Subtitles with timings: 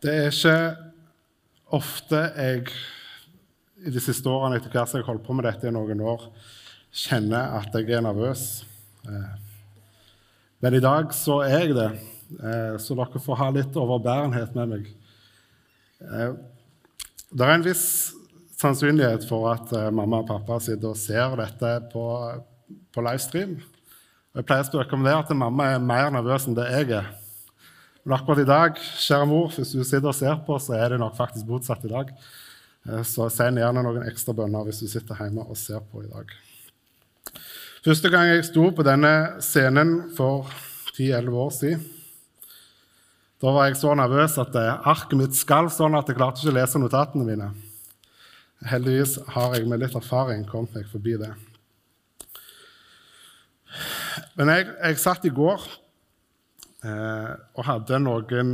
[0.00, 0.52] Det er ikke
[1.76, 2.70] ofte jeg
[3.84, 6.00] i de siste årene etter hvert som jeg har holdt på med dette i noen
[6.00, 6.24] år,
[6.88, 8.46] kjenner at jeg er nervøs.
[9.04, 9.34] Eh,
[10.64, 11.90] men i dag så er jeg det,
[12.32, 14.88] eh, så dere får ha litt overbærenhet med meg.
[16.00, 16.32] Eh,
[17.36, 17.86] det er en viss
[18.56, 22.06] sannsynlighet for at mamma og pappa sitter og ser dette på,
[22.88, 23.58] på livestream.
[24.32, 27.16] Jeg pleier å spøke om det at mamma er mer nervøs enn det jeg er.
[28.04, 31.00] Men akkurat i dag, kjære mor, hvis du sitter og ser på, så er det
[31.02, 32.12] nok faktisk motsatt i dag.
[32.88, 36.08] Eh, så send gjerne noen ekstra bønner hvis du sitter hjemme og ser på i
[36.08, 36.32] dag.
[37.84, 39.12] Første gang jeg sto på denne
[39.44, 40.48] scenen for
[40.96, 41.84] 10-11 år siden,
[43.40, 46.52] da var jeg så nervøs at eh, arket mitt skalv sånn at jeg klarte ikke
[46.52, 47.52] å lese notatene mine.
[48.68, 51.30] Heldigvis har jeg med litt erfaring kommet meg forbi det.
[54.36, 55.64] Men jeg, jeg satt i går
[56.80, 58.52] og hadde noen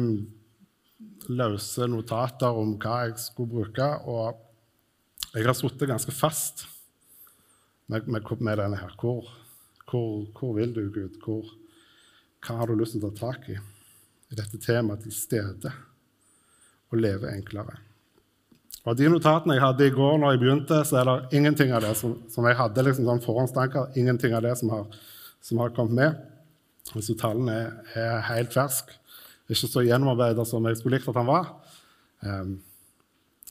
[1.31, 3.87] løse notater om hva jeg skulle bruke.
[4.07, 6.67] Og jeg har sittet ganske fast
[7.87, 8.95] med, med, med, denne her.
[9.01, 9.31] Hvor,
[9.91, 11.19] hvor, hvor, vil du, Gud?
[11.25, 11.51] Hvor,
[12.47, 13.59] hva har du lyst til å ta tak i?
[14.27, 15.71] I dette temaet til stede
[16.91, 17.77] og leve enklere.
[18.87, 21.83] Og de notatene jeg hadde i går når jeg begynte, så er det ingenting av
[21.83, 24.85] det som, som jeg hadde liksom sånn forhåndstanker, ingenting av det som har,
[25.43, 26.21] som har kommet med.
[26.87, 28.95] Så tallene er, er helt ferske
[29.47, 31.53] ikke så gjennomarbeida som jeg skulle likt at han var.
[32.21, 32.57] Um,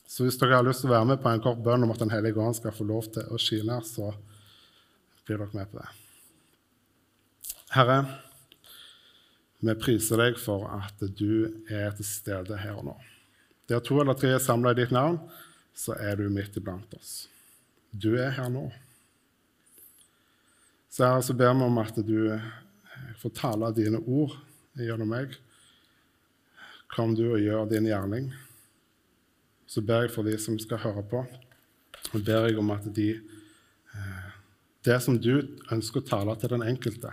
[0.07, 2.01] så hvis dere har lyst til å være med på en kort bønn om at
[2.03, 4.11] Den hellige ånd skal få lov til å skine, så
[5.25, 5.87] blir dere med på det.
[7.75, 7.99] Herre,
[9.65, 12.97] vi priser deg for at du er til stede her og nå.
[13.71, 15.17] Der to eller tre er samla i ditt navn,
[15.75, 17.25] så er du midt iblant oss.
[17.91, 18.67] Du er her nå.
[20.91, 22.35] Så her så ber vi om at du
[23.19, 24.35] får tale dine ord
[24.77, 25.35] gjennom meg.
[26.91, 28.29] Kom du og gjør din gjerning.
[29.67, 31.23] Så ber jeg for de som skal høre på,
[32.13, 34.31] og ber jeg om at de eh,
[34.85, 35.41] Det som du
[35.73, 37.09] ønsker å tale til den enkelte,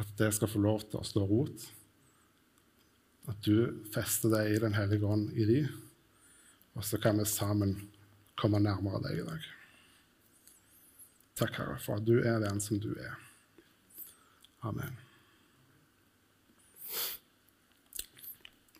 [0.00, 1.68] at det skal få lov til å stå rot.
[3.30, 5.60] At du fester deg i Den hellige ånd i de,
[6.74, 7.76] og så kan vi sammen
[8.40, 9.48] komme nærmere deg i dag.
[11.38, 13.29] Takk, Herre, for at du er den som du er.
[14.60, 14.92] Amen.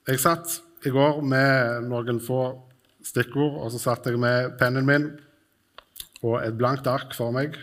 [0.08, 2.40] Jeg satt i går med noen få
[3.04, 5.06] stikkord, og så satt jeg med pennen min
[6.20, 7.56] og et blankt ark for meg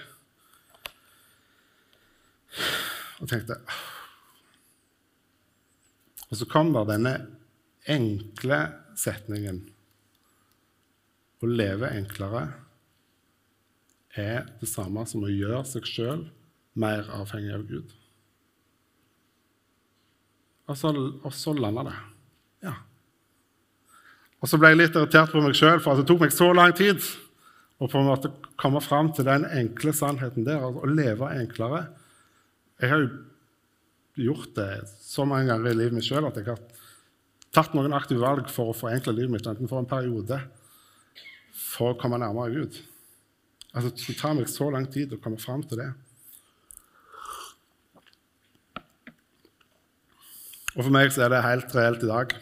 [3.17, 3.59] og tenkte
[6.27, 7.13] Og så kom der denne
[7.89, 8.59] enkle
[8.97, 9.61] setningen
[11.41, 12.47] Å leve enklere
[14.17, 16.25] er det samme som å gjøre seg sjøl
[16.77, 17.93] mer avhengig av Gud.
[20.67, 20.91] Og så,
[21.23, 21.95] og så landa det.
[22.67, 22.73] Ja.
[24.41, 26.75] Og så ble jeg litt irritert på meg sjøl, for det tok meg så lang
[26.77, 26.99] tid
[27.77, 31.85] å på en måte komme fram til den enkle sannheten der, altså å leve enklere.
[32.81, 33.09] Jeg har jo
[34.27, 36.61] gjort det så mange ganger i livet mitt sjøl at jeg har
[37.53, 40.41] tatt noen aktive valg for å forenkle livet mitt, enten for en periode
[41.57, 42.81] for å komme nærmere Gud.
[43.73, 45.91] Altså, Det tar meg så lang tid å komme fram til det.
[50.77, 52.33] Og for meg så er det helt reelt i dag.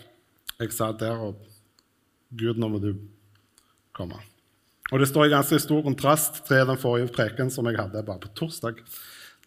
[0.60, 1.40] Jeg sa der og
[2.36, 2.92] Gud, nå må du
[3.96, 4.20] komme.
[4.92, 8.22] Og Det står i ganske stor kontrast til den forrige preken som jeg hadde bare
[8.22, 8.84] på torsdag.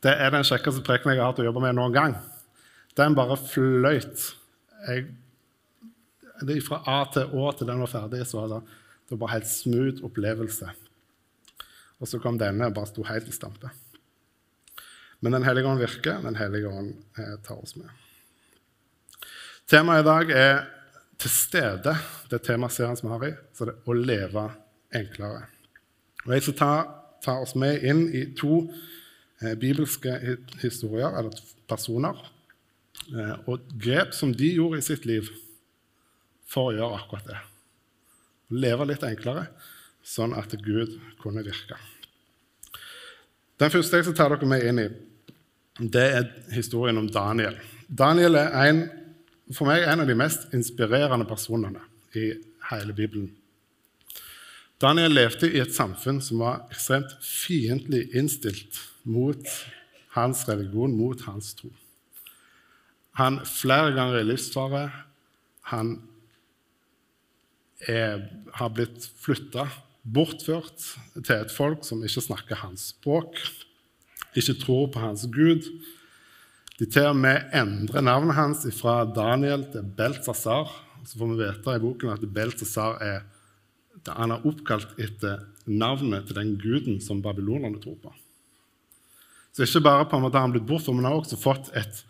[0.02, 2.16] Det er den kjekkeste preken jeg har hatt å jobbe med noen gang.
[2.96, 4.24] Den bare fløyt.
[4.88, 5.06] Jeg,
[6.48, 9.36] det Fra A til Å til den var ferdig, så var det, det var bare
[9.36, 10.72] helt smooth opplevelse.
[11.98, 13.70] Og så kom denne og bare sto helt i stampe.
[15.20, 16.22] Men Den hellige ånd virker.
[16.22, 17.90] Den hellige ånd eh, tar oss med.
[19.68, 20.66] Temaet i dag er
[21.18, 21.96] 'til stede',
[22.30, 23.36] det temaserien som vi har i.
[23.54, 24.50] Så det er å leve
[24.94, 25.42] enklere.
[26.26, 26.84] Og Jeg skal ta,
[27.22, 28.72] ta oss med inn i to
[29.42, 31.30] eh, bibelske historier, eller
[31.68, 32.16] personer,
[33.12, 35.28] eh, og grep som de gjorde i sitt liv
[36.46, 37.36] for å gjøre akkurat det.
[38.50, 39.48] Å leve litt enklere,
[40.02, 41.76] sånn at Gud kunne virke.
[43.58, 44.88] Den første jeg skal ta dere med inn i,
[45.78, 47.58] det er historien om Daniel.
[47.88, 48.97] Daniel er en
[49.54, 51.82] for meg en av de mest inspirerende personene
[52.16, 52.30] i
[52.70, 53.30] hele Bibelen.
[54.78, 58.78] Daniel levde i et samfunn som var ekstremt fiendtlig innstilt
[59.08, 59.42] mot
[60.14, 61.72] hans religion, mot hans tro.
[63.18, 64.84] Han flere ganger i livsfare.
[65.72, 65.96] Han
[67.90, 68.22] er,
[68.54, 69.66] har blitt flytta,
[70.08, 70.84] bortført
[71.18, 73.34] til et folk som ikke snakker hans språk,
[74.38, 75.66] ikke tror på hans Gud,
[76.78, 80.70] de til og med endrer navnet hans fra Daniel til Beltzazar.
[81.06, 83.26] Så får vi vite i boken at Beltzazar er
[84.08, 88.12] han er oppkalt etter navnet til den guden som babylonerne tror på.
[89.52, 91.68] Så ikke bare på en måte har han blitt bortført, men han har også fått
[91.76, 92.04] et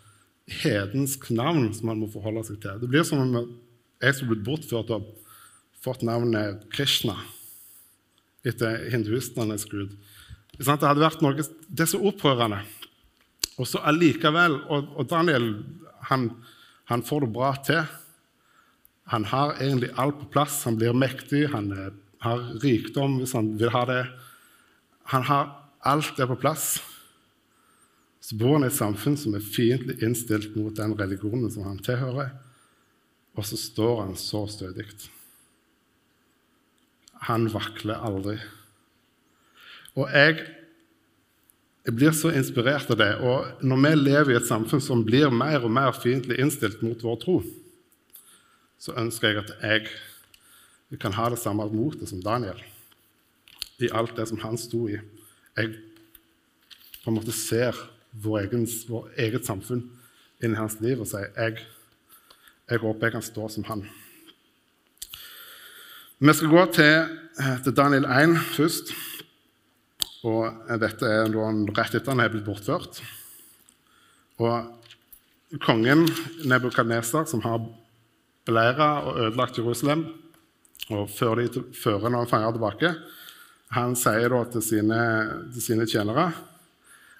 [0.61, 2.77] hedensk navn som han må forholde seg til.
[2.81, 3.35] Det blir som om
[3.99, 5.09] jeg skulle blitt bortført og
[5.83, 7.17] fått navnet Krishna
[8.47, 9.97] etter hinduistenes gud.
[10.55, 12.61] Det hadde vært noe Det er så opprørende.
[13.59, 15.51] Og så allikevel Og, og Daniel
[16.09, 16.29] han,
[16.87, 17.81] han, får det bra til.
[19.11, 20.63] Han har egentlig alt på plass.
[20.65, 21.67] Han blir mektig, han
[22.23, 24.03] har rikdom hvis han vil ha det.
[25.11, 25.51] Han har
[25.85, 26.79] alt det på plass.
[28.29, 31.79] Så bor han i et samfunn som er fiendtlig innstilt mot den religionen som han
[31.81, 32.33] tilhører,
[33.33, 34.85] og så står han så stødig.
[37.25, 38.37] Han vakler aldri.
[39.97, 40.43] Og jeg,
[41.89, 43.11] jeg, blir så inspirert av det.
[43.25, 47.01] Og når vi lever i et samfunn som blir mer og mer fiendtlig innstilt mot
[47.03, 47.39] vår tro,
[48.79, 52.61] så ønsker jeg at jeg kan ha det samme motet som Daniel
[53.79, 54.99] i alt det som han sto i.
[55.57, 55.73] Jeg
[57.03, 57.77] på en måte ser
[58.11, 59.85] vår, egen, vår eget samfunn
[60.43, 61.63] inn i hans liv og sier jeg,
[62.69, 63.85] jeg håper jeg kan stå som han.
[66.19, 68.91] Vi skal gå til, eh, til Daniel 1 først.
[70.27, 72.99] Og Dette er rett etter han er blitt bortført.
[74.39, 76.05] Og Kongen
[76.45, 77.63] Nebukadneser, som har
[78.45, 80.03] beleira og ødelagt Jerusalem
[80.93, 82.93] og fører, de, fører noen tilbake,
[83.73, 85.01] han sier da til sine,
[85.53, 86.29] til sine tjenere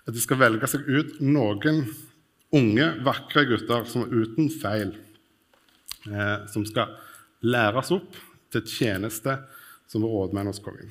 [0.10, 1.84] at de skal velge seg ut noen
[2.56, 4.96] unge, vakre gutter som er uten feil,
[6.10, 6.96] eh, som skal
[7.46, 8.18] læres opp
[8.50, 9.38] til tjeneste
[9.90, 10.90] som rådmenn hos kongen.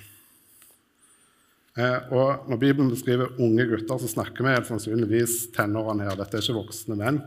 [1.78, 6.16] Eh, og når Bibelen beskriver unge gutter, så snakker vi sannsynligvis tenårene her.
[6.18, 7.20] Dette er ikke voksne menn,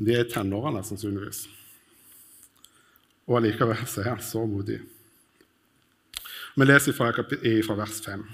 [0.00, 1.44] de er i tenårene sannsynligvis.
[3.28, 4.80] Og allikevel er han så modig.
[6.56, 8.24] Vi leser fra, fra vers 5.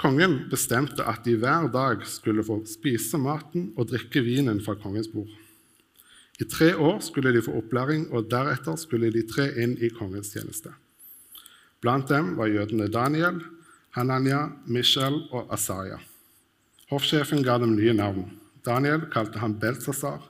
[0.00, 5.10] Kongen bestemte at de hver dag skulle få spise maten og drikke vinen fra kongens
[5.12, 5.30] bord.
[6.42, 10.32] I tre år skulle de få opplæring, og deretter skulle de tre inn i kongens
[10.34, 10.72] tjeneste.
[11.84, 13.38] Blant dem var jødene Daniel,
[13.94, 16.00] Hananya, Michel og Asaya.
[16.90, 18.26] Hoffsjefen ga dem nye navn.
[18.66, 20.20] Daniel kalte han Beltzazar.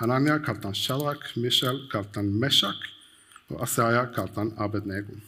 [0.00, 2.80] Hananya kalte han Shadrach, Michel kalte han Meshach,
[3.50, 5.18] og Asaya kalte han Abednego.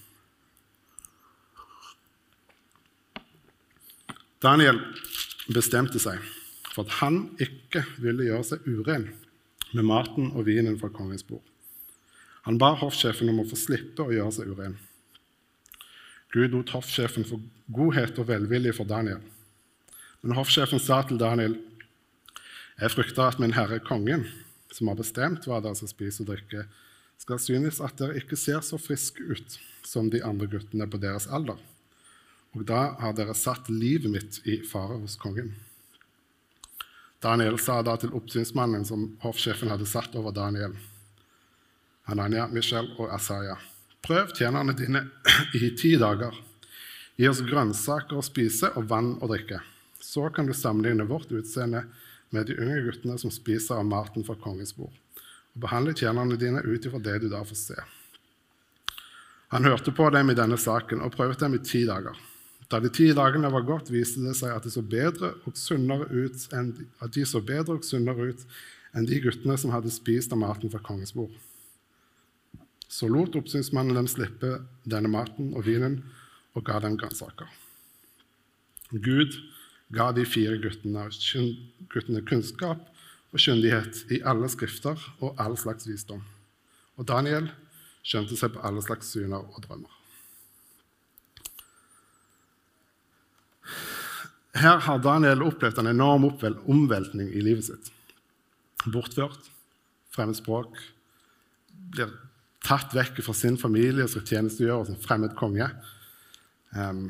[4.43, 4.81] Daniel
[5.52, 6.20] bestemte seg
[6.73, 9.08] for at han ikke ville gjøre seg uren
[9.73, 11.44] med maten og vinen fra kongens bord.
[12.46, 14.76] Han ba hoffsjefen om å få slippe å gjøre seg uren.
[16.37, 17.38] Gud lot hoffsjefen få
[17.73, 19.23] godhet og velvilje for Daniel.
[20.21, 21.56] Men hoffsjefen sa til Daniel,
[22.77, 24.27] 'Jeg frykter at min herre kongen,
[24.71, 26.67] som har bestemt hva dere skal spise og drikke,
[27.19, 31.27] skal synes at dere ikke ser så friske ut som de andre guttene på deres
[31.27, 31.62] alder.'
[32.56, 35.53] og da har dere satt livet mitt i fare hos kongen.
[37.21, 40.77] Daniel sa da til oppsynsmannen som hoffsjefen hadde satt over Daniel,
[42.09, 43.56] Hananya, Michel og Asaya,
[44.06, 45.06] prøv tjenerne dine
[45.58, 46.35] i ti dager.
[47.17, 49.62] Gi oss grønnsaker å spise og vann å drikke.
[50.00, 51.87] Så kan du sammenligne vårt utseende
[52.35, 54.94] med de unge guttene som spiser av maten fra kongens bord,
[55.55, 57.79] og behandle tjenerne dine ut ifra det du da får se.
[59.54, 62.16] Han hørte på dem i denne saken og prøvde dem i ti dager.
[62.66, 66.09] Da de ti dagene var gått, viste det seg at de så bedre og sunnere
[66.11, 68.42] ut enn, at de så bedre og sunnere ut
[68.97, 71.31] enn de guttene som hadde spist av maten fra kongens bord.
[72.88, 76.00] Så lot oppsynsmannen dem slippe denne maten og vinen
[76.57, 77.49] og ga dem grønnsaker.
[78.93, 79.35] Gud
[79.95, 81.09] ga de fire guttene,
[81.93, 82.87] guttene kunnskap
[83.33, 86.23] og kyndighet i alle skrifter og all slags visdom.
[86.97, 87.50] Og Daniel
[88.07, 89.93] skjønte seg på alle slags syner og drømmer.
[94.57, 97.90] Her har Daniel opplevd en enorm omveltning i livet sitt.
[98.87, 99.50] Bortført,
[100.14, 100.78] fremmed språk,
[101.93, 102.14] blir
[102.66, 105.68] tatt vekk fra sin familie og skal tjenestegjøre som fremmed konge.
[106.75, 107.08] Um,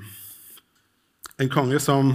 [1.40, 2.12] en konge som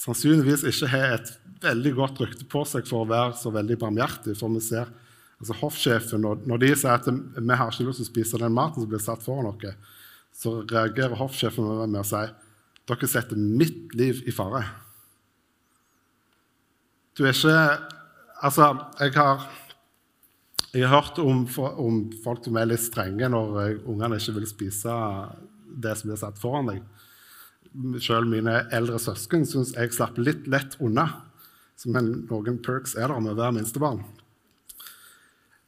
[0.00, 4.36] sannsynligvis ikke har et veldig godt rykte på seg for å være så veldig barmhjertig.
[4.38, 4.88] For vi ser
[5.40, 8.56] altså Hoffsjefen, når, når de sier at vi har ikke lyst til å spise den
[8.56, 9.76] maten som blir satt foran dere,
[10.36, 12.22] så reagerer hoffsjefen med å si
[12.90, 14.62] dere setter mitt liv i fare.
[17.16, 17.56] Du er ikke
[18.40, 19.42] Altså, jeg har,
[20.70, 21.42] jeg har hørt om,
[21.82, 24.94] om, folk som er litt strenge når eh, ungene ikke vil spise
[25.82, 26.84] det som blir satt foran deg.
[28.02, 31.08] Selv mine eldre søsken syns jeg slapp litt lett unna.
[31.78, 34.02] Som noen perks er der med hver minstebarn.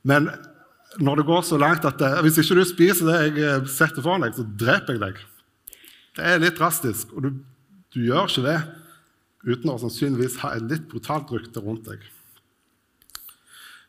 [0.07, 0.29] Men
[1.01, 4.05] når det går så langt at det, hvis ikke du spiser det jeg eh, setter
[4.05, 5.21] foran deg, så dreper jeg deg.
[6.13, 7.31] Det er litt drastisk, og du,
[7.95, 8.59] du gjør ikke det
[9.43, 12.05] uten å sannsynligvis ha et litt brutalt rykte rundt deg.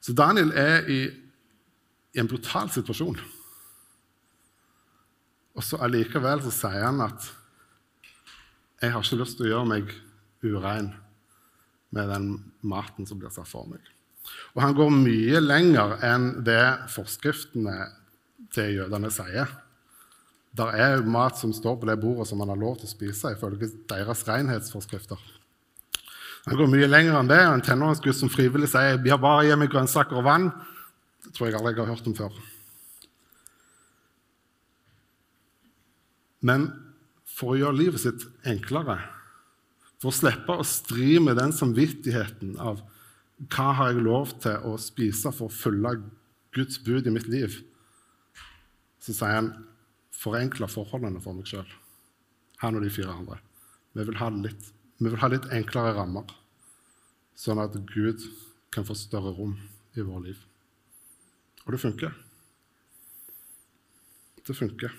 [0.04, 1.00] Så Daniel er i,
[2.12, 3.16] i en brutal situasjon.
[5.54, 7.30] Og så allikevel så sier han at
[8.84, 9.92] jeg har ikke lyst til å gjøre meg
[10.44, 10.90] urein
[11.94, 12.30] med den
[12.68, 13.80] maten som blir satt for meg.
[14.56, 17.78] Og han går mye lenger enn det forskriftene
[18.54, 19.52] til jødene sier.
[20.54, 23.34] Der er mat som står på det bordet som man har lov til å spise
[23.38, 25.22] ifølge deres renhetsforskrifter.
[26.48, 27.40] Han går mye lenger enn det.
[27.40, 30.50] En tenåringsgutt som frivillig sier «Vi har bare hjemme grønnsaker og vann,
[31.24, 32.40] det tror jeg aldri jeg har hørt om før.
[36.44, 36.68] Men
[37.34, 38.98] for å gjøre livet sitt enklere,
[40.04, 42.82] for å slippe å stri med den samvittigheten av
[43.48, 45.96] hva har jeg lov til å spise for å følge
[46.54, 47.56] Guds bud i mitt liv,
[49.00, 49.50] så sier han
[50.14, 51.68] forenkle forholdene for meg sjøl,
[52.62, 53.40] han og de fire andre.
[53.96, 56.30] Vi vil, ha det litt, vi vil, ha litt, enklere rammer,
[57.36, 58.24] sånn at Gud
[58.74, 59.58] kan få større rom
[59.98, 60.46] i vårt liv.
[61.66, 62.16] Og det funker.
[64.44, 64.96] Det funker.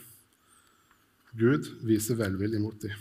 [1.37, 2.95] Gud viser velvilje mot dem.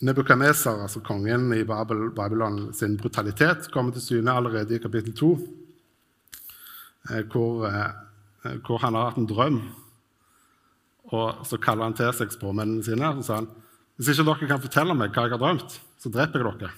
[0.00, 5.69] Nebukadnesar, altså kongen i Babylon, sin brutalitet kommer til syne allerede i kapittel 2, eh,
[7.32, 9.58] hvor, eh, hvor, han har hatt en drøm.
[11.10, 13.50] Og Så kaller han til seg spåmennene sine og sier han,
[13.98, 16.70] hvis ikke dere kan fortelle meg hva jeg har drømt, så dreper jeg dere.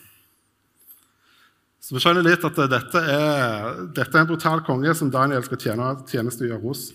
[1.83, 5.61] Så vi skjønner litt at dette er, dette er en brutal konge som Daniel skal
[5.63, 6.89] tjene, tjenestegjøre hos.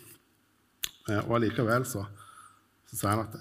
[1.08, 2.04] Eh, og allikevel så,
[2.90, 3.40] så sier han at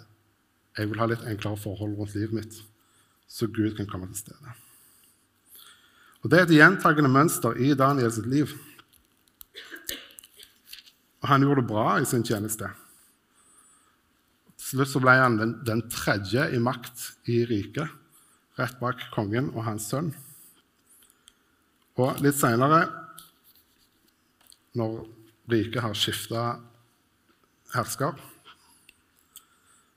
[0.76, 2.64] jeg vil ha litt enklere forhold rundt livet mitt
[3.26, 4.54] så Gud kan komme til stede.
[6.22, 8.50] Og Det er et gjentagende mønster i Daniels liv.
[11.22, 12.68] Og han gjorde det bra i sin tjeneste.
[14.56, 17.90] Til slutt så ble han den, den tredje i makt i riket,
[18.56, 20.12] rett bak kongen og hans sønn.
[22.00, 22.84] Og litt seinere,
[24.76, 25.04] når
[25.52, 26.46] riket har skifta
[27.74, 28.16] hersker,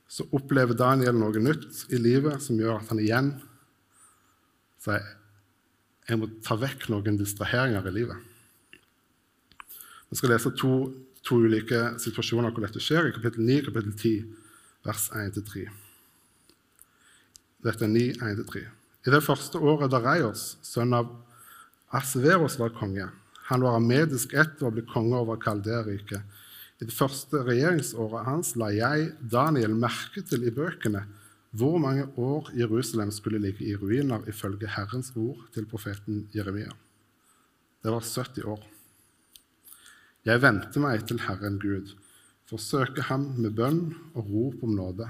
[0.09, 3.33] så opplever Daniel noe nytt i livet som gjør at han igjen
[4.81, 5.15] sier
[6.09, 8.17] jeg må ta vekk noen distraheringer i livet.
[10.09, 10.71] Vi skal lese to,
[11.25, 14.11] to ulike situasjoner hvor dette skjer, i kapittel 9 og kapittel 10,
[14.87, 15.65] vers 1-3.
[17.65, 18.65] Dette er 9, 1-3.
[19.07, 21.11] I det første året da Reios, sønn av
[21.95, 23.07] Asveros, var konge
[23.49, 26.21] Han var av medisk ett og ble konge over Kalderriket
[26.79, 31.03] i det første regjeringsåret hans la jeg, Daniel, merke til i bøkene
[31.59, 36.71] hvor mange år Jerusalem skulle ligge i ruiner ifølge Herrens ord til profeten Jeremia.
[37.83, 38.61] Det var 70 år.
[40.27, 41.93] Jeg venter meg til Herren Gud
[42.49, 43.83] for å søke ham med bønn
[44.17, 45.07] og rop om nåde,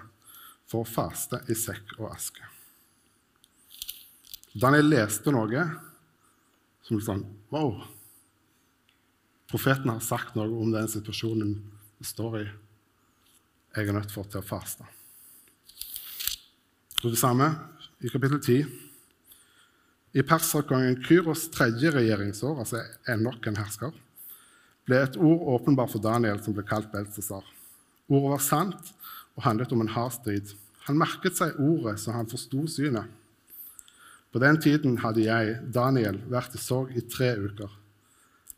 [0.69, 2.45] for å faste i sekk og aske.
[4.53, 5.63] Daniel leste noe
[6.85, 7.23] som sånn
[7.53, 7.79] Wow!
[9.49, 11.55] Profeten har sagt noe om den situasjonen
[11.97, 12.45] vi står i.
[13.77, 14.85] Jeg er nødt for til å faste.
[16.99, 17.47] Og det samme
[18.03, 18.69] i kapittel 10.
[20.19, 22.83] I perserkongen Kyros tredje regjeringsår, altså
[23.21, 23.97] nok en hersker,
[24.89, 27.45] ble et ord åpenbart for Daniel som ble kalt Beltesar.
[28.09, 28.91] Ordet var sant
[29.37, 30.55] og handlet om en hard strid.
[30.87, 33.05] Han merket seg ordet så han forsto synet.
[34.29, 37.71] På den tiden hadde jeg, Daniel, vært i sorg i tre uker.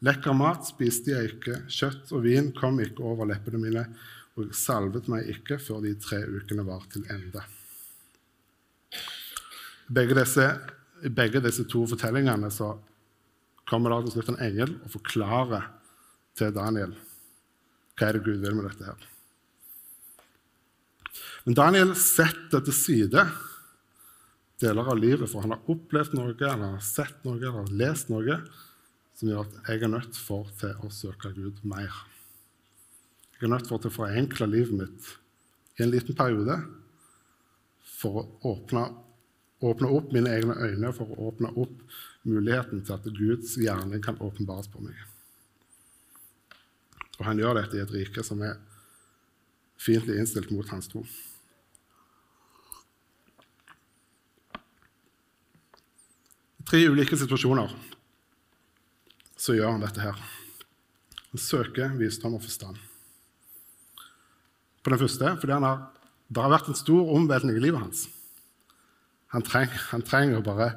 [0.04, 3.86] Lekker mat spiste jeg ikke, kjøtt og vin kom ikke over leppene mine,
[4.40, 7.44] og salvet meg ikke før de tre ukene var til ende.
[9.92, 10.48] Begge disse,
[11.04, 12.50] I begge disse to fortellingene
[13.70, 15.70] kommer det til slutt en engel og forklarer
[16.38, 16.94] til Daniel
[18.00, 18.86] hva er det Gud vil med dette.
[18.86, 19.08] her.
[21.46, 23.26] Men Daniel setter til side
[24.62, 28.12] deler av livet, for han har opplevd noe, han har sett noe, han har lest
[28.14, 28.40] noe
[29.18, 31.94] som gjør at jeg er nødt for til å søke Gud mer.
[33.38, 35.12] Jeg er nødt for til å forenkle livet mitt
[35.78, 36.58] i en liten periode
[38.02, 38.88] for å åpne,
[39.66, 41.78] åpne opp mine egne øyne, for å åpne opp
[42.26, 44.98] muligheten til at Guds gjerning kan åpenbares på meg.
[47.22, 48.56] Og han gjør dette i et rike som er
[49.78, 51.04] fiendtlig innstilt mot hans tro.
[56.66, 57.70] Tre ulike situasjoner
[59.38, 60.18] så gjør han dette her.
[61.30, 62.82] Han søker visdom og forstand.
[64.82, 65.86] På den første fordi har
[66.32, 68.06] det har vært en stor omveltning i livet hans.
[69.36, 70.72] Han, treng, han trenger å bare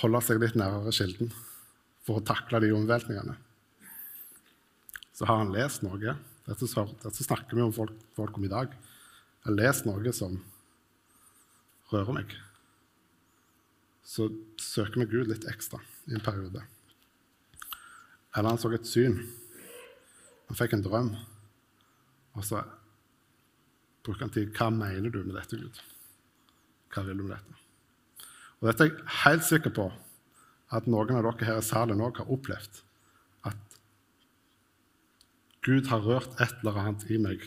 [0.00, 1.30] holde seg litt nærmere kilden
[2.04, 3.36] for å takle de omveltningene.
[5.14, 6.16] Så har han lest noe.
[6.44, 8.74] Dette, dette snakker vi om folk, folk om i dag.
[8.74, 10.36] Jeg har lest noe som
[11.92, 12.34] rører meg.
[14.04, 14.28] Så
[14.60, 15.80] søker vi Gud litt ekstra
[16.10, 16.64] i en periode.
[18.34, 19.20] Eller han så et syn.
[20.50, 21.12] Han fikk en drøm.
[22.34, 22.64] Og så
[24.04, 25.78] bruker han tid Hva mener du med dette, Gud?
[26.90, 27.60] Hva vil du med dette?
[28.60, 29.86] Og dette er jeg helt sikker på
[30.74, 32.83] at noen av dere her i salen òg har opplevd.
[35.64, 37.44] Gud har rørt et eller annet i meg.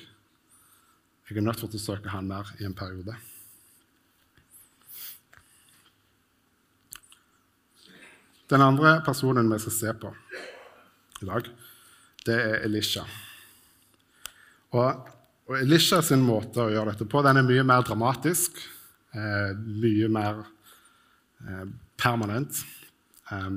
[1.27, 3.13] Jeg er nødt til å søke Han mer i en periode.
[8.47, 10.13] Den andre personen vi skal se på
[11.21, 11.49] i dag,
[12.25, 13.03] det er Elisha.
[14.77, 15.09] Og,
[15.49, 18.61] og Elisha sin måte å gjøre dette på den er mye mer dramatisk,
[19.13, 20.45] eh, mye mer
[21.43, 21.65] eh,
[21.99, 22.61] permanent.
[23.33, 23.49] Eh,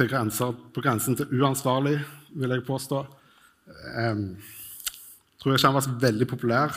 [0.00, 1.98] til grenser, på grensen til uansvarlig,
[2.40, 3.02] vil jeg påstå.
[4.00, 4.24] Um,
[5.40, 6.76] tror ikke han var så veldig populær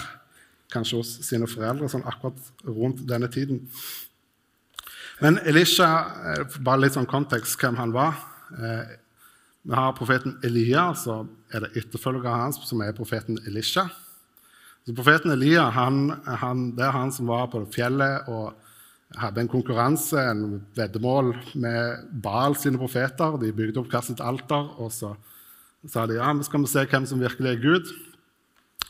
[0.74, 3.62] kanskje hos sine foreldre sånn akkurat rundt denne tiden.
[5.22, 5.90] Men Elisha,
[6.34, 8.18] eh, bare litt sånn kontekst hvem han var.
[8.58, 8.96] Eh,
[9.64, 11.22] vi har profeten Elia, så
[11.54, 13.86] er det etterfølgeren hans som er profeten Elisha.
[14.84, 18.58] Så profeten Elia han, han, det er han som var på fjellet og
[19.20, 23.38] hadde en konkurranse, en veddemål, med Baal sine profeter.
[23.42, 25.14] De bygde opp hvert sitt alter, og så
[25.90, 27.94] sa de ja, vi skal se hvem som virkelig er Gud.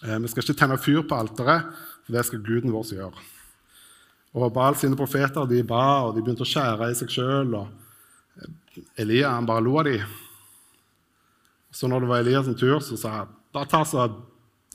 [0.03, 1.69] Eh, vi skal ikke tenne fyr på alteret,
[2.03, 3.29] for det skal guden vår gjøre.
[4.33, 7.57] Og Baal sine profeter de ba, og de begynte å skjære i seg sjøl.
[8.97, 10.19] Elia han bare lo av dem.
[11.73, 14.07] Så når det var Elias tur, så sa han bare ta så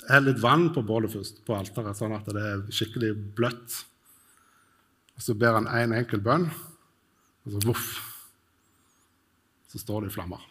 [0.08, 3.82] hell litt vann på bålet først, på alteret, sånn at det er skikkelig bløtt.
[5.18, 6.46] Og Så ber han én en enkel bønn,
[7.44, 7.88] og så voff,
[9.68, 10.44] så står det i flammer.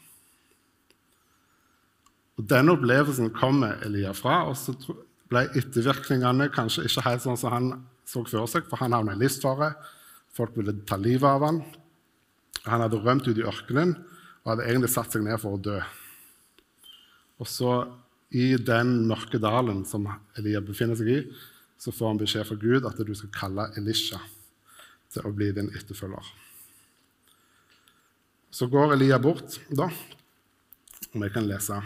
[2.37, 4.75] Og Denne opplevelsen kommer Elia fra, og så
[5.31, 7.71] ble ettervirkningene kanskje ikke helt sånn som han
[8.07, 9.71] så for seg, for han havna i livsfare.
[10.35, 11.63] Folk ville ta livet av han.
[12.67, 13.95] Han hadde rømt ut i ørkenen
[14.43, 15.79] og hadde egentlig satt seg ned for å dø.
[17.39, 17.73] Og så,
[18.35, 20.07] i den mørke dalen som
[20.39, 21.19] Elia befinner seg i,
[21.79, 24.19] så får han beskjed fra Gud at du skal kalle Elisha
[25.13, 26.33] til å bli din etterfølger.
[28.51, 29.89] Så går Elia bort da,
[31.13, 31.79] og vi kan lese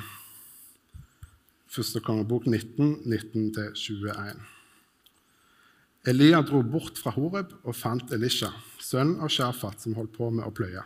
[1.72, 4.42] første kongebok 19, 19-21.
[6.12, 8.50] Elia dro bort fra Horeb og fant Elisha,
[8.82, 10.84] sønn av Shafat, som holdt på med å pløye.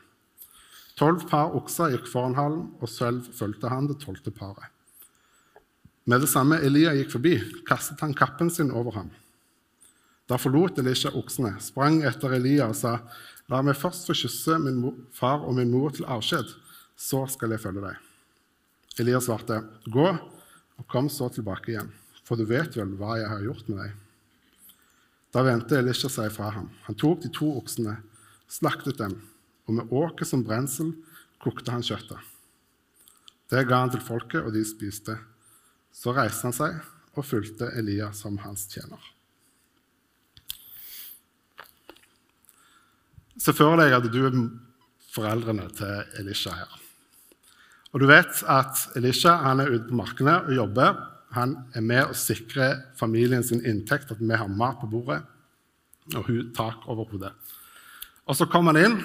[1.00, 4.72] Tolv par okser gikk foran ham, og selv fulgte han det tolvte paret.
[6.06, 7.36] Med det samme Elia gikk forbi,
[7.68, 9.10] kastet han kappen sin over ham.
[10.26, 13.00] Da forlot Elisha oksene, sprang etter Elia og sa,
[13.46, 14.80] La meg først få kysse min
[15.14, 16.50] far og min mor til avskjed,
[16.98, 18.00] så skal jeg følge deg.
[19.04, 20.08] Elia svarte, Gå,
[20.76, 21.92] og kom så tilbake igjen,
[22.26, 23.94] for du vet vel hva jeg har gjort med deg.
[25.36, 26.72] Da vendte Elisha seg fra ham.
[26.88, 28.00] Han tok de to oksene,
[28.50, 29.20] slaktet dem,
[29.68, 30.96] og med åker som brensel
[31.44, 32.18] kokte han kjøttet.
[33.52, 35.20] Det ga han til folket, og de spiste.
[35.94, 36.80] Så reiste han seg
[37.14, 39.15] og fulgte Elia som hans tjener.
[43.42, 44.38] Se for deg at du er
[45.16, 46.82] foreldrene til Elisha her.
[47.96, 50.98] Og du vet at Elisha er ute på markene og jobber
[51.36, 55.22] han er med å sikre familien sin inntekt, at vi har mat på bordet
[56.14, 57.32] og hun tak over hodet.
[58.30, 59.00] Og så kommer han inn,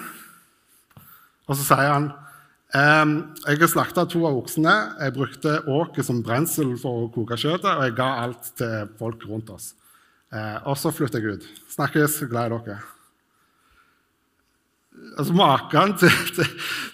[1.48, 2.10] og så sier han
[2.76, 3.14] ehm,
[3.46, 4.74] jeg har slakta to av oksene.
[5.00, 9.26] Jeg brukte åker som brensel for å koke kjøttet, og jeg ga alt til folk
[9.28, 9.72] rundt oss.
[10.30, 11.52] Ehm, og så flytter jeg ut.
[11.72, 12.20] Snakkes.
[12.30, 12.80] Glad i dere.
[15.18, 16.50] Altså Maken til, til,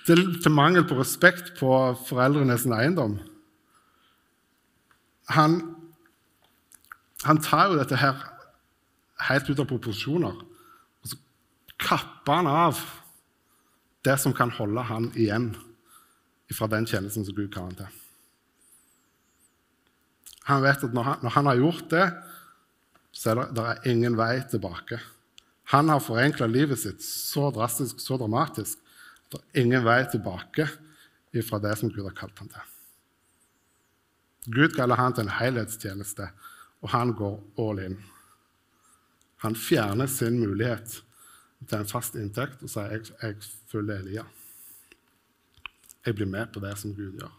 [0.07, 1.71] til, til, mangel på respekt på
[2.09, 3.19] foreldrenes eiendom
[5.35, 5.57] han,
[7.27, 8.21] han tar jo dette her
[9.27, 10.37] helt ut av proporsjoner.
[11.03, 11.19] Og så
[11.83, 12.81] kapper han av
[14.07, 15.51] det som kan holde han igjen
[16.55, 18.03] fra den tjenesten som Gud kaller han til.
[20.47, 22.07] Han vet at når han, når han har gjort det,
[23.17, 25.01] så er det, det er ingen vei tilbake.
[25.73, 28.79] Han har forenkla livet sitt så drastisk, så dramatisk,
[29.27, 30.69] at det er ingen vei tilbake
[31.45, 32.75] fra det som Gud har kalt ham til.
[34.47, 36.29] Gud kaller han til en helhetstjeneste,
[36.81, 37.97] og han går all in.
[39.43, 41.01] Han fjerner sin mulighet
[41.67, 43.37] til en fast inntekt og sier jeg, jeg
[43.73, 44.25] følger Elia.
[46.07, 47.33] Jeg blir med på det som Gud gjør.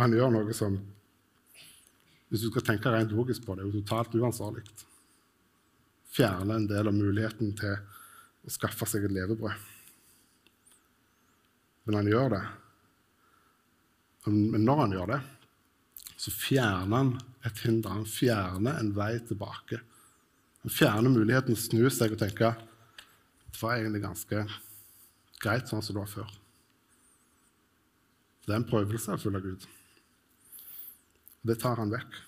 [0.00, 0.80] Han gjør noe som
[2.30, 4.62] hvis du skal tenke rent logisk på det, er jo totalt uansvarlig.
[6.10, 7.74] Fjerne en del av muligheten til
[8.46, 9.66] å skaffe seg et levebrød.
[11.86, 12.42] Men han gjør det.
[14.30, 15.20] Men når han gjør det,
[16.20, 17.14] så fjerner han
[17.48, 17.96] et hinder.
[17.98, 19.80] Han fjerner en vei tilbake.
[20.62, 22.52] Han fjerner muligheten til å snu seg og tenke
[23.50, 24.42] det var egentlig ganske
[25.42, 26.30] greit sånn som det var før.
[28.46, 29.66] Det er en prøvelse å følge Gud.
[31.46, 32.18] Det tar han vekk.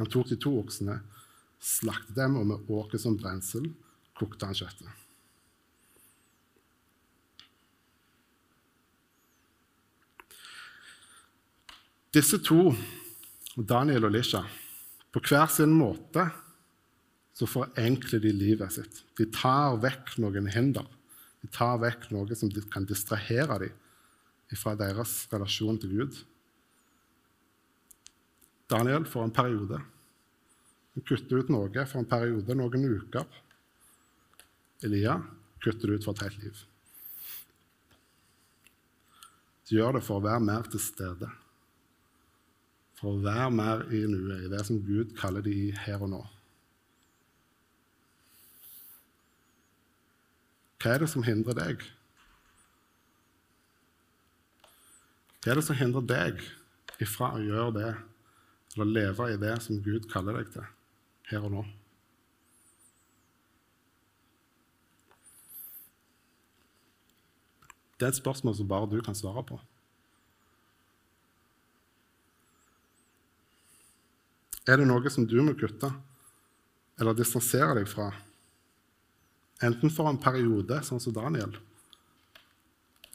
[0.00, 0.96] Han tok de to oksene,
[1.60, 3.66] slaktet dem, og med åker som brensel
[4.16, 4.88] kokte han kjøttet.
[12.16, 12.72] Disse to,
[13.54, 14.40] Daniel og Lisha,
[15.12, 16.24] på hver sin måte
[17.36, 19.02] så forenkler de livet sitt.
[19.20, 20.88] De tar vekk noen hinder.
[21.40, 26.16] De tar vekk noe som kan distrahere dem fra deres relasjon til Gud.
[28.70, 29.78] Daniel får en periode.
[30.94, 33.26] Han kutter ut noe for en periode, noen uker.
[34.86, 35.20] Elia
[35.62, 36.64] kutter det ut for et helt liv.
[39.68, 41.30] De gjør det for å være mer til stede.
[42.98, 46.22] For å være mer i nuet, i det som Gud kaller de her og nå.
[50.80, 51.82] Hva er det som hindrer deg?
[55.40, 56.40] Hva er det som hindrer deg
[57.04, 57.90] ifra å gjøre det,
[58.76, 60.64] eller leve i det som Gud kaller deg til,
[61.28, 61.66] her og nå?
[68.00, 69.60] Det er et spørsmål som bare du kan svare på.
[74.64, 75.92] Er det noe som du må kutte
[77.00, 78.08] eller distansere deg fra?
[79.62, 81.52] Enten for en periode, sånn som Daniel,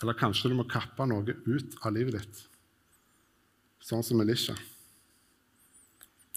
[0.02, 2.42] eller kanskje du må kappe noe ut av livet ditt,
[3.82, 4.54] sånn som Elisha.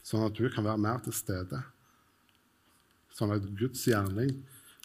[0.01, 1.61] Sånn at du kan være mer til stede,
[3.13, 4.39] sånn at Guds gjerning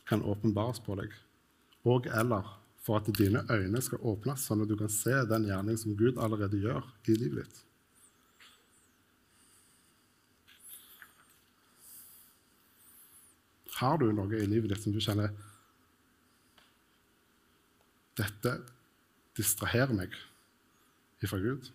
[0.09, 1.13] kan åpenbares på deg.
[1.87, 2.49] Og eller
[2.83, 6.19] for at dine øyne skal åpnes, sånn at du kan se den gjerning som Gud
[6.19, 7.61] allerede gjør i livet ditt.
[13.83, 15.33] Har du noe i livet ditt som du kjenner
[18.15, 18.59] Dette
[19.35, 20.13] distraherer meg
[21.25, 21.65] ifra Gud?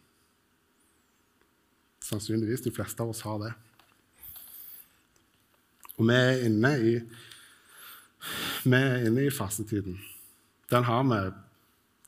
[2.04, 3.50] Sannsynligvis de fleste av oss har det.
[5.98, 6.92] Og vi er inne i,
[8.62, 9.98] vi er inne i fastetiden.
[10.70, 11.18] Den har vi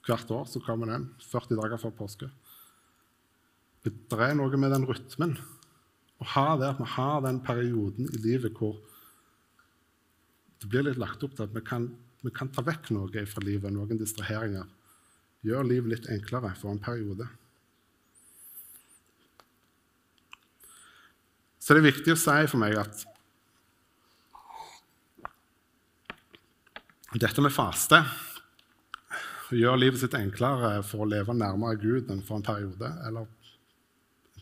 [0.06, 0.46] hvert år.
[0.46, 2.30] så kommer den, 40 dager før påske.
[3.84, 5.34] Det er noe med den rytmen.
[6.20, 8.78] Å ha det at vi har den perioden i livet hvor
[10.60, 11.88] det blir litt lagt opp til at vi kan,
[12.20, 14.66] vi kan ta vekk noe fra livet, noen distraheringer.
[15.46, 17.28] Gjøre livet litt enklere for en periode.
[21.60, 23.06] Så det er viktig å si for meg at
[27.20, 28.02] dette med faste
[29.50, 33.26] å gjøre livet sitt enklere for å leve nærmere Gud enn for en periode eller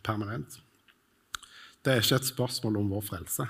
[0.04, 0.58] permanent.
[1.82, 3.46] Det er ikke et spørsmål om vår frelse.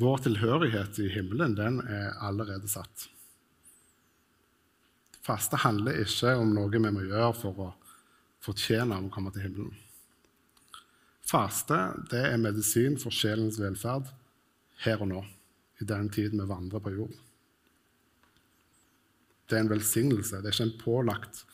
[0.00, 3.02] Vår tilhørighet i himmelen den er allerede satt.
[5.20, 7.68] Faste handler ikke om noe vi må gjøre for å
[8.40, 9.74] fortjene å komme til himmelen.
[11.20, 14.08] Faste det er medisin for sjelens velferd
[14.86, 15.20] her og nå,
[15.84, 17.14] i den tiden vi vandrer på jord.
[19.50, 20.40] Det er en velsignelse.
[20.40, 21.44] Det er ikke en pålagt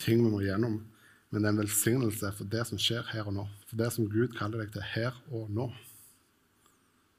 [0.00, 0.80] ting vi må gjennom,
[1.28, 3.50] men det er en velsignelse for det som skjer her og nå.
[3.68, 5.68] For det som Gud kaller deg til her og nå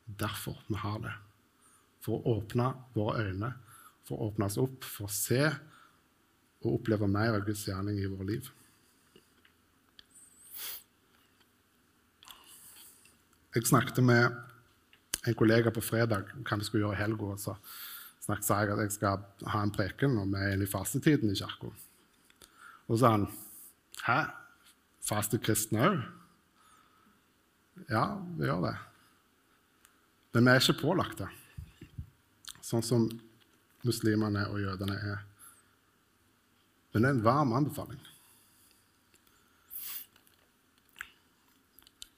[0.06, 1.14] derfor vi har det.
[2.06, 3.54] For å åpne våre øyne,
[4.06, 5.42] for å åpne oss opp, for å se
[6.66, 8.50] og oppleve mer av Guds gjerning i våre liv.
[13.56, 14.34] Jeg snakket med
[15.26, 17.38] en kollega på fredag hva vi skulle gjøre i helga.
[17.40, 17.56] Så
[18.26, 21.38] snakket jeg at jeg skal ha en preken når vi er inne i fastetiden i
[21.40, 21.72] kirka.
[22.86, 23.30] Og så sa han
[24.06, 24.20] Hæ?
[25.06, 26.02] Faster kristne òg?
[27.90, 28.04] Ja,
[28.38, 28.76] vi gjør det.
[30.36, 31.30] Men vi er ikke pålagt det,
[32.60, 33.06] sånn som
[33.88, 35.22] muslimene og jødene er.
[36.92, 38.02] Men det er en varm anbefaling.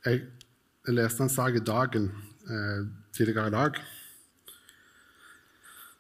[0.07, 0.25] Jeg,
[0.87, 2.09] leste en sak i Dagen
[2.47, 3.79] eh, tidligere i dag.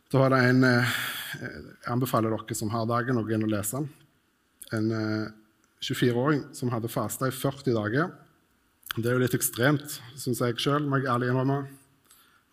[0.09, 0.99] Da var det en eh,
[1.37, 3.89] Jeg anbefaler dere som har Dagen, å gå inn og lese den.
[4.73, 5.33] En eh,
[5.85, 8.15] 24-åring som hadde fasta i 40 dager.
[8.95, 11.65] Det er jo litt ekstremt, syns jeg sjøl, må jeg ærlig innrømme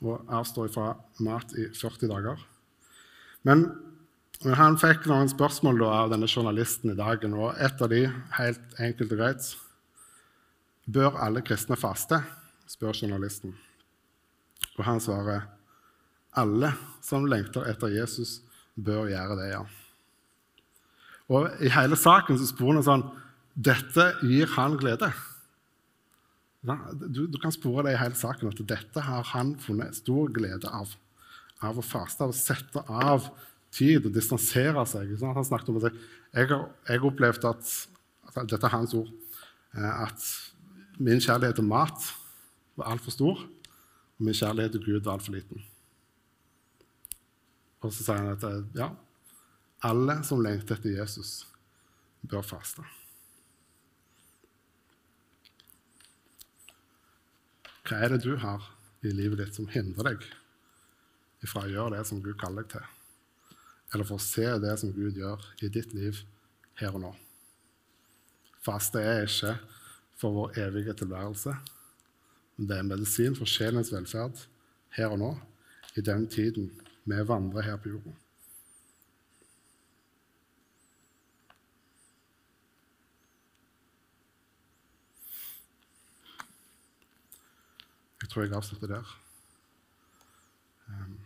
[0.04, 0.92] å avstå fra
[1.24, 2.40] mat i 40 dager.
[3.44, 3.66] Men,
[4.44, 8.06] men han fikk noen spørsmål da, av denne journalisten i dagen, og et av de,
[8.38, 9.52] helt enkelt og greit
[10.84, 12.18] Bør alle kristne faste?
[12.68, 13.54] spør journalisten.
[14.76, 15.46] Og han svarer
[16.36, 16.72] alle
[17.04, 18.40] som lengter etter Jesus,
[18.74, 19.62] bør gjøre det, ja.
[21.32, 23.04] Og I hele saken så spor han sånn
[23.54, 25.12] Dette gir han glede.
[26.64, 30.70] Du, du, kan spore det i hele saken at dette har han funnet stor glede
[30.72, 30.94] av.
[31.64, 33.28] Av å faste, av å sette av
[33.74, 35.12] tid og distansere seg.
[35.20, 36.48] Sånn han snakket om at jeg
[36.88, 37.74] jeg opplevde at,
[38.32, 39.12] at Dette er hans ord.
[39.76, 40.24] Eh, at
[40.98, 42.08] min kjærlighet til mat
[42.78, 45.62] var altfor stor, og min kjærlighet til Gud var altfor liten.
[47.84, 48.90] Og så sier han at ja,
[49.84, 51.42] alle som lengter etter Jesus,
[52.24, 52.82] bør faste.
[57.84, 58.64] Hva er det du har
[59.04, 60.22] i livet ditt som hindrer deg
[61.44, 62.86] ifra å gjøre det som Gud kaller deg til?
[63.92, 66.22] Eller for å se det som Gud gjør i ditt liv
[66.80, 67.12] her og nå?
[68.64, 69.52] Faste er ikke
[70.16, 71.52] for vår evige tilværelse,
[72.56, 74.40] men det er medisin for sjelens velferd
[74.96, 75.32] her og nå,
[75.98, 76.70] i den tiden
[77.04, 78.16] vi vandrer her på jorda.
[88.24, 89.08] Jeg tror jeg avslutter der.
[90.88, 91.16] Ehm,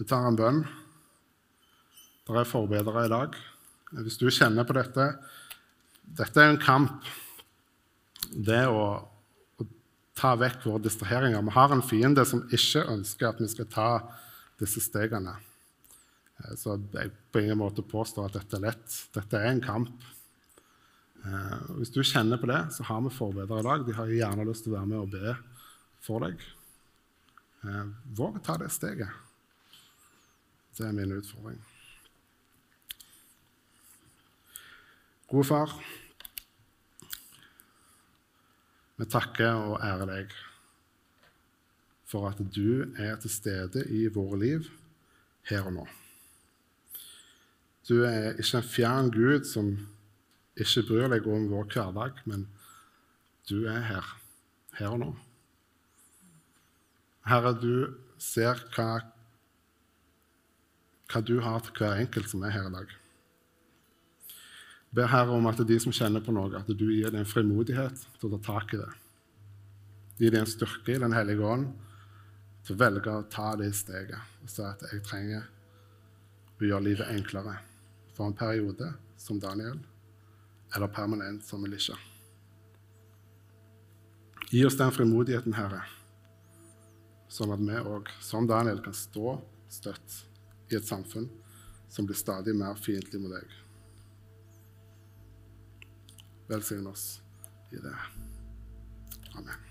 [0.00, 0.64] vi tar en bønn.
[2.26, 3.36] Det er forbedere i dag.
[4.02, 5.12] Hvis du kjenner på dette
[6.16, 7.06] Dette er en kamp.
[8.30, 8.82] Det å
[10.14, 11.42] ta vekk våre distraheringer.
[11.42, 13.88] Vi har en fiende som ikke ønsker at vi skal ta
[14.58, 15.34] disse stegene.
[16.42, 19.00] Eh, så jeg på ingen måte påstår at dette er lett.
[19.14, 20.06] Dette er en kamp.
[21.24, 23.86] Eh, hvis du kjenner på det, så har vi forbedere i dag.
[23.86, 25.36] De har gjerne lyst til å være med og be
[26.04, 26.42] for deg.
[27.64, 27.86] Eh,
[28.18, 29.22] våg å ta det steget.
[30.76, 31.58] Det er min utfordring.
[35.26, 35.72] Gode far.
[38.96, 40.36] Vi takker og ærer deg
[42.06, 44.68] for at du er til stede i våre liv
[45.50, 45.86] her og nå.
[47.86, 49.74] Du er ikke en fjern Gud som
[50.56, 52.46] ikke bryr deg om vår hverdag, men
[53.48, 54.12] du er her,
[54.78, 55.10] her og nå.
[57.26, 59.00] Herre, du ser hva,
[61.10, 62.94] hva du har til hver enkelt som er her i dag
[64.96, 68.28] ber Herre om at de som kjenner på noe, at du gir dem frimodighet til
[68.28, 68.92] å ta tak i det.
[70.16, 71.68] Gi dem en styrke i Den hellige ånd
[72.64, 75.44] til å velge å ta det steget og si at jeg trenger
[76.56, 77.58] å gjøre livet enklere
[78.16, 79.76] for en periode som Daniel,
[80.74, 81.96] eller permanent som militia.
[84.50, 85.82] Gi oss den frimodigheten, Herre,
[87.28, 89.36] sånn at vi òg, som Daniel, kan stå
[89.72, 90.20] støtt
[90.70, 91.28] i et samfunn
[91.90, 93.54] som blir stadig mer fiendtlig mot deg.
[96.50, 97.06] Velsign oss
[97.74, 97.96] i det.
[99.34, 99.65] Amen.